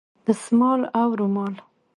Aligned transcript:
دستمال 0.27 0.81
او 0.99 1.07
رومال 1.19 1.53